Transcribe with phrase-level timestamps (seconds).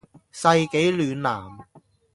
[0.31, 1.67] 世紀暖男